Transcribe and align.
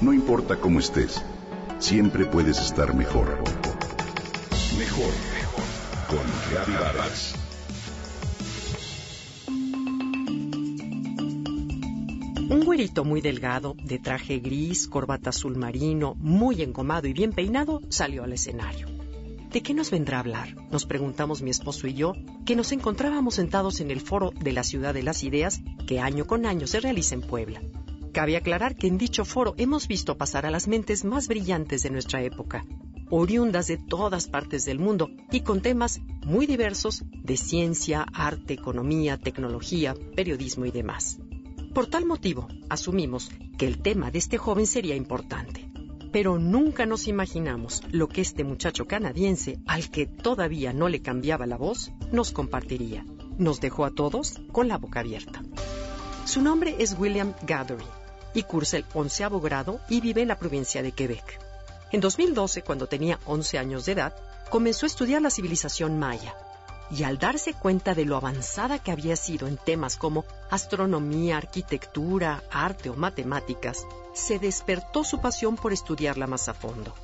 No 0.00 0.14
importa 0.14 0.56
cómo 0.56 0.78
estés, 0.78 1.22
siempre 1.78 2.24
puedes 2.24 2.58
estar 2.58 2.94
mejor. 2.94 3.38
Mejor, 4.78 5.12
mejor. 5.34 5.64
Con 6.08 6.74
Vargas. 6.74 7.34
Un 12.48 12.64
güerito 12.64 13.04
muy 13.04 13.20
delgado, 13.20 13.74
de 13.76 13.98
traje 13.98 14.38
gris, 14.38 14.88
corbata 14.88 15.30
azul 15.30 15.56
marino, 15.56 16.14
muy 16.14 16.62
engomado 16.62 17.06
y 17.06 17.12
bien 17.12 17.32
peinado, 17.32 17.82
salió 17.90 18.24
al 18.24 18.32
escenario. 18.32 18.88
¿De 19.52 19.62
qué 19.62 19.74
nos 19.74 19.90
vendrá 19.90 20.16
a 20.16 20.20
hablar? 20.20 20.56
Nos 20.70 20.86
preguntamos 20.86 21.42
mi 21.42 21.50
esposo 21.50 21.86
y 21.86 21.92
yo, 21.92 22.14
que 22.46 22.56
nos 22.56 22.72
encontrábamos 22.72 23.34
sentados 23.34 23.80
en 23.80 23.90
el 23.90 24.00
foro 24.00 24.32
de 24.40 24.52
la 24.52 24.62
Ciudad 24.62 24.94
de 24.94 25.02
las 25.02 25.24
Ideas, 25.24 25.60
que 25.86 26.00
año 26.00 26.26
con 26.26 26.46
año 26.46 26.66
se 26.66 26.80
realiza 26.80 27.14
en 27.14 27.20
Puebla. 27.20 27.60
Cabe 28.12 28.36
aclarar 28.36 28.74
que 28.74 28.88
en 28.88 28.98
dicho 28.98 29.24
foro 29.24 29.54
hemos 29.56 29.86
visto 29.86 30.16
pasar 30.16 30.44
a 30.44 30.50
las 30.50 30.66
mentes 30.66 31.04
más 31.04 31.28
brillantes 31.28 31.82
de 31.82 31.90
nuestra 31.90 32.22
época, 32.22 32.64
oriundas 33.08 33.68
de 33.68 33.76
todas 33.76 34.26
partes 34.26 34.64
del 34.64 34.80
mundo 34.80 35.10
y 35.30 35.40
con 35.40 35.60
temas 35.60 36.00
muy 36.24 36.46
diversos 36.46 37.04
de 37.12 37.36
ciencia, 37.36 38.04
arte, 38.12 38.54
economía, 38.54 39.16
tecnología, 39.16 39.94
periodismo 40.16 40.66
y 40.66 40.72
demás. 40.72 41.18
Por 41.72 41.86
tal 41.86 42.04
motivo, 42.04 42.48
asumimos 42.68 43.30
que 43.56 43.66
el 43.66 43.80
tema 43.80 44.10
de 44.10 44.18
este 44.18 44.38
joven 44.38 44.66
sería 44.66 44.96
importante. 44.96 45.70
Pero 46.12 46.40
nunca 46.40 46.86
nos 46.86 47.06
imaginamos 47.06 47.82
lo 47.92 48.08
que 48.08 48.20
este 48.20 48.42
muchacho 48.42 48.88
canadiense, 48.88 49.60
al 49.66 49.90
que 49.90 50.06
todavía 50.06 50.72
no 50.72 50.88
le 50.88 51.00
cambiaba 51.00 51.46
la 51.46 51.56
voz, 51.56 51.92
nos 52.10 52.32
compartiría. 52.32 53.06
Nos 53.38 53.60
dejó 53.60 53.84
a 53.84 53.92
todos 53.92 54.40
con 54.50 54.66
la 54.66 54.78
boca 54.78 54.98
abierta. 54.98 55.42
Su 56.24 56.42
nombre 56.42 56.76
es 56.78 56.96
William 56.98 57.34
Gathery 57.42 57.86
y 58.34 58.42
cursa 58.44 58.76
el 58.76 58.84
onceavo 58.94 59.40
grado 59.40 59.80
y 59.88 60.00
vive 60.00 60.22
en 60.22 60.28
la 60.28 60.38
provincia 60.38 60.82
de 60.82 60.92
Quebec. 60.92 61.40
En 61.90 62.00
2012, 62.00 62.62
cuando 62.62 62.86
tenía 62.86 63.18
11 63.26 63.58
años 63.58 63.86
de 63.86 63.92
edad, 63.92 64.14
comenzó 64.48 64.86
a 64.86 64.88
estudiar 64.88 65.22
la 65.22 65.30
civilización 65.30 65.98
maya 65.98 66.34
y 66.90 67.04
al 67.04 67.18
darse 67.18 67.54
cuenta 67.54 67.94
de 67.94 68.04
lo 68.04 68.16
avanzada 68.16 68.78
que 68.78 68.92
había 68.92 69.16
sido 69.16 69.46
en 69.46 69.56
temas 69.56 69.96
como 69.96 70.24
astronomía, 70.50 71.36
arquitectura, 71.36 72.42
arte 72.50 72.90
o 72.90 72.96
matemáticas, 72.96 73.86
se 74.12 74.38
despertó 74.38 75.04
su 75.04 75.20
pasión 75.20 75.56
por 75.56 75.72
estudiarla 75.72 76.26
más 76.26 76.48
a 76.48 76.54
fondo. 76.54 76.94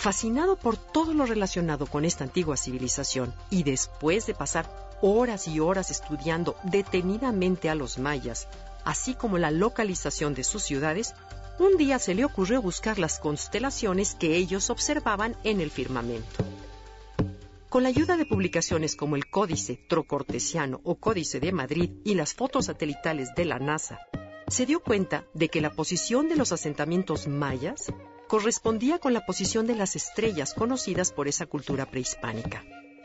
Fascinado 0.00 0.56
por 0.56 0.78
todo 0.78 1.12
lo 1.12 1.26
relacionado 1.26 1.84
con 1.84 2.06
esta 2.06 2.24
antigua 2.24 2.56
civilización 2.56 3.34
y 3.50 3.64
después 3.64 4.24
de 4.24 4.32
pasar 4.32 4.96
horas 5.02 5.46
y 5.46 5.60
horas 5.60 5.90
estudiando 5.90 6.56
detenidamente 6.64 7.68
a 7.68 7.74
los 7.74 7.98
mayas, 7.98 8.48
así 8.86 9.12
como 9.12 9.36
la 9.36 9.50
localización 9.50 10.32
de 10.32 10.42
sus 10.42 10.62
ciudades, 10.62 11.12
un 11.58 11.76
día 11.76 11.98
se 11.98 12.14
le 12.14 12.24
ocurrió 12.24 12.62
buscar 12.62 12.98
las 12.98 13.18
constelaciones 13.18 14.14
que 14.14 14.36
ellos 14.36 14.70
observaban 14.70 15.36
en 15.44 15.60
el 15.60 15.70
firmamento. 15.70 16.46
Con 17.68 17.82
la 17.82 17.90
ayuda 17.90 18.16
de 18.16 18.24
publicaciones 18.24 18.96
como 18.96 19.16
el 19.16 19.28
Códice 19.28 19.78
Trocortesiano 19.86 20.80
o 20.82 20.94
Códice 20.94 21.40
de 21.40 21.52
Madrid 21.52 21.90
y 22.06 22.14
las 22.14 22.32
fotos 22.32 22.64
satelitales 22.64 23.34
de 23.36 23.44
la 23.44 23.58
NASA, 23.58 23.98
se 24.48 24.64
dio 24.64 24.80
cuenta 24.80 25.26
de 25.34 25.50
que 25.50 25.60
la 25.60 25.74
posición 25.74 26.30
de 26.30 26.36
los 26.36 26.52
asentamientos 26.52 27.28
mayas 27.28 27.92
correspondía 28.30 29.00
con 29.00 29.12
la 29.12 29.26
posición 29.26 29.66
de 29.66 29.74
las 29.74 29.96
estrellas 29.96 30.54
conocidas 30.54 31.10
por 31.10 31.26
esa 31.26 31.46
cultura 31.46 31.86
prehispánica. 31.86 32.62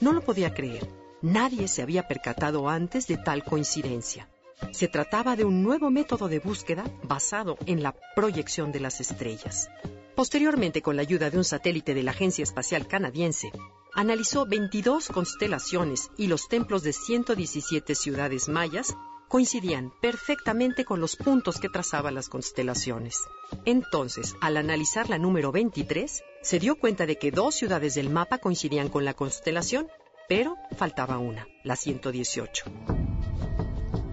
No 0.00 0.12
lo 0.12 0.20
podía 0.20 0.54
creer. 0.54 0.88
Nadie 1.22 1.66
se 1.66 1.82
había 1.82 2.06
percatado 2.06 2.68
antes 2.68 3.08
de 3.08 3.16
tal 3.16 3.42
coincidencia. 3.42 4.28
Se 4.70 4.86
trataba 4.86 5.34
de 5.34 5.44
un 5.44 5.64
nuevo 5.64 5.90
método 5.90 6.28
de 6.28 6.38
búsqueda 6.38 6.84
basado 7.02 7.58
en 7.66 7.82
la 7.82 7.96
proyección 8.14 8.70
de 8.70 8.78
las 8.78 9.00
estrellas. 9.00 9.68
Posteriormente, 10.14 10.82
con 10.82 10.94
la 10.94 11.02
ayuda 11.02 11.30
de 11.30 11.38
un 11.38 11.44
satélite 11.44 11.94
de 11.94 12.04
la 12.04 12.12
Agencia 12.12 12.44
Espacial 12.44 12.86
Canadiense, 12.86 13.50
analizó 13.94 14.46
22 14.46 15.08
constelaciones 15.08 16.12
y 16.16 16.28
los 16.28 16.46
templos 16.46 16.84
de 16.84 16.92
117 16.92 17.96
ciudades 17.96 18.48
mayas 18.48 18.94
coincidían 19.28 19.92
perfectamente 20.00 20.84
con 20.84 21.00
los 21.00 21.16
puntos 21.16 21.60
que 21.60 21.68
trazaban 21.68 22.14
las 22.14 22.28
constelaciones. 22.28 23.24
Entonces, 23.64 24.34
al 24.40 24.56
analizar 24.56 25.08
la 25.10 25.18
número 25.18 25.52
23, 25.52 26.22
se 26.42 26.58
dio 26.58 26.76
cuenta 26.76 27.06
de 27.06 27.16
que 27.16 27.30
dos 27.30 27.54
ciudades 27.54 27.94
del 27.94 28.10
mapa 28.10 28.38
coincidían 28.38 28.88
con 28.88 29.04
la 29.04 29.14
constelación, 29.14 29.86
pero 30.28 30.56
faltaba 30.76 31.18
una, 31.18 31.46
la 31.62 31.76
118. 31.76 32.64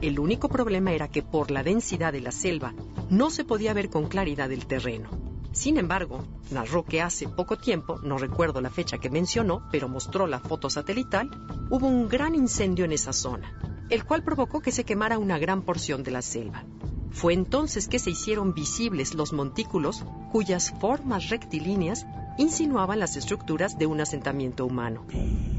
El 0.01 0.19
único 0.19 0.49
problema 0.49 0.91
era 0.91 1.07
que 1.07 1.23
por 1.23 1.49
la 1.49 1.63
densidad 1.63 2.13
de 2.13 2.21
la 2.21 2.31
selva 2.31 2.73
no 3.09 3.29
se 3.29 3.45
podía 3.45 3.73
ver 3.73 3.89
con 3.89 4.07
claridad 4.07 4.51
el 4.51 4.67
terreno. 4.67 5.09
Sin 5.51 5.77
embargo, 5.77 6.25
narró 6.51 6.83
que 6.83 7.01
hace 7.01 7.29
poco 7.29 7.57
tiempo, 7.57 7.97
no 8.03 8.17
recuerdo 8.17 8.59
la 8.59 8.69
fecha 8.69 8.97
que 8.97 9.09
mencionó, 9.09 9.67
pero 9.71 9.87
mostró 9.87 10.27
la 10.27 10.41
foto 10.41 10.69
satelital, 10.69 11.29
hubo 11.69 11.87
un 11.87 12.09
gran 12.09 12.35
incendio 12.35 12.83
en 12.83 12.91
esa 12.91 13.13
zona, 13.13 13.57
el 13.89 14.05
cual 14.05 14.23
provocó 14.23 14.61
que 14.61 14.71
se 14.71 14.83
quemara 14.83 15.17
una 15.17 15.37
gran 15.37 15.61
porción 15.61 16.03
de 16.03 16.11
la 16.11 16.21
selva. 16.21 16.63
Fue 17.11 17.33
entonces 17.33 17.87
que 17.87 17.99
se 17.99 18.09
hicieron 18.09 18.53
visibles 18.53 19.13
los 19.13 19.31
montículos 19.31 20.03
cuyas 20.31 20.73
formas 20.79 21.29
rectilíneas 21.29 22.05
insinuaban 22.37 22.99
las 22.99 23.15
estructuras 23.15 23.77
de 23.77 23.85
un 23.85 24.01
asentamiento 24.01 24.65
humano. 24.65 25.05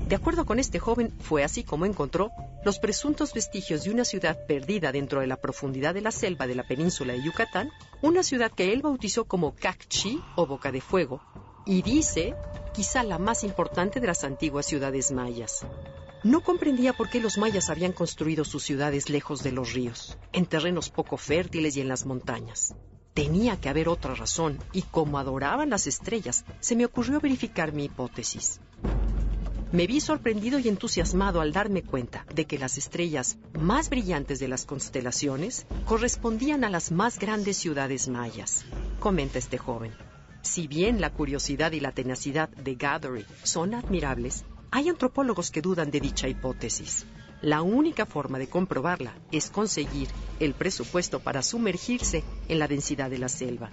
De 0.07 0.15
acuerdo 0.15 0.45
con 0.45 0.59
este 0.59 0.79
joven, 0.79 1.15
fue 1.19 1.45
así 1.45 1.65
como 1.65 1.87
encontró 1.87 2.31
los 2.65 2.79
presuntos 2.79 3.33
vestigios 3.33 3.85
de 3.85 3.91
una 3.91 4.05
ciudad 4.05 4.37
perdida 4.47 4.93
dentro 4.93 5.21
de 5.21 5.27
la 5.27 5.37
profundidad 5.37 5.95
de 5.95 6.03
la 6.03 6.11
selva 6.11 6.47
de 6.47 6.55
la 6.55 6.67
península 6.67 7.15
de 7.15 7.23
Yucatán, 7.23 7.71
una 8.03 8.23
ciudad 8.23 8.53
que 8.53 8.73
él 8.73 8.83
bautizó 8.83 9.25
como 9.25 9.55
Cacchi 9.55 10.21
o 10.37 10.47
Boca 10.47 10.71
de 10.73 10.81
Fuego, 10.81 11.23
y 11.65 11.83
dice 11.83 12.35
quizá 12.75 13.03
la 13.03 13.19
más 13.19 13.43
importante 13.45 14.01
de 14.01 14.07
las 14.07 14.25
antiguas 14.25 14.67
ciudades 14.67 15.11
mayas. 15.11 15.65
No 16.27 16.41
comprendía 16.41 16.93
por 16.93 17.09
qué 17.09 17.21
los 17.21 17.39
mayas 17.39 17.71
habían 17.71 17.93
construido 17.93 18.45
sus 18.45 18.65
ciudades 18.65 19.09
lejos 19.09 19.45
de 19.45 19.53
los 19.53 19.75
ríos, 19.75 20.19
en 20.33 20.45
terrenos 20.45 20.91
poco 20.91 21.17
fértiles 21.17 21.77
y 21.77 21.81
en 21.83 21.87
las 21.87 22.05
montañas. 22.05 22.75
Tenía 23.15 23.61
que 23.61 23.69
haber 23.69 23.89
otra 23.89 24.13
razón, 24.13 24.59
y 24.73 24.83
como 24.83 25.21
adoraban 25.21 25.71
las 25.71 25.87
estrellas, 25.87 26.45
se 26.59 26.75
me 26.75 26.85
ocurrió 26.85 27.21
verificar 27.21 27.73
mi 27.73 27.85
hipótesis. 27.85 28.61
Me 29.71 29.87
vi 29.87 30.01
sorprendido 30.01 30.59
y 30.59 30.67
entusiasmado 30.67 31.41
al 31.41 31.53
darme 31.53 31.85
cuenta 31.85 32.27
de 32.35 32.45
que 32.45 32.59
las 32.59 32.77
estrellas 32.77 33.39
más 33.57 33.89
brillantes 33.89 34.41
de 34.41 34.49
las 34.49 34.65
constelaciones 34.65 35.65
correspondían 35.85 36.65
a 36.65 36.71
las 36.71 36.91
más 36.91 37.21
grandes 37.21 37.57
ciudades 37.57 38.09
mayas, 38.09 38.65
comenta 38.99 39.39
este 39.39 39.59
joven. 39.59 39.93
Si 40.43 40.67
bien 40.67 41.01
la 41.01 41.13
curiosidad 41.13 41.71
y 41.71 41.79
la 41.79 41.93
tenacidad 41.93 42.49
de 42.49 42.75
Gathery 42.75 43.27
son 43.45 43.75
admirables, 43.75 44.45
hay 44.77 44.91
antropólogos 44.91 45.51
que 45.51 45.63
dudan 45.63 45.91
de 45.91 46.01
dicha 46.01 46.29
hipótesis. 46.29 47.07
La 47.41 47.63
única 47.63 48.05
forma 48.05 48.39
de 48.39 48.47
comprobarla 48.47 49.15
es 49.33 49.49
conseguir 49.49 50.09
el 50.39 50.53
presupuesto 50.53 51.19
para 51.21 51.43
sumergirse 51.43 52.23
en 52.47 52.59
la 52.59 52.69
densidad 52.69 53.09
de 53.09 53.17
la 53.17 53.31
selva. 53.31 53.71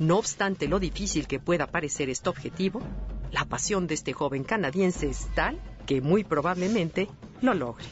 No 0.00 0.18
obstante 0.18 0.66
lo 0.66 0.80
difícil 0.80 1.28
que 1.28 1.38
pueda 1.38 1.68
parecer 1.68 2.10
este 2.10 2.28
objetivo, 2.28 2.82
la 3.30 3.44
pasión 3.44 3.86
de 3.86 3.94
este 3.94 4.12
joven 4.14 4.42
canadiense 4.42 5.08
es 5.08 5.28
tal 5.36 5.60
que 5.86 6.00
muy 6.00 6.24
probablemente 6.24 7.06
lo 7.40 7.54
logre. 7.54 7.84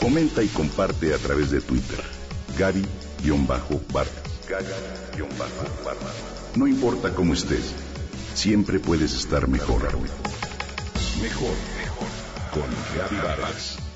Comenta 0.00 0.42
y 0.42 0.48
comparte 0.48 1.12
a 1.12 1.18
través 1.18 1.50
de 1.50 1.60
Twitter. 1.60 2.00
Gaby-Vargas. 2.58 4.08
No 6.56 6.66
importa 6.66 7.14
cómo 7.14 7.34
estés, 7.34 7.74
siempre 8.34 8.80
puedes 8.80 9.14
estar 9.14 9.46
mejor. 9.46 9.82
Mejor, 11.22 11.54
mejor. 11.76 12.08
Con 12.52 12.64
Gaby 12.96 13.16
Vargas. 13.16 13.89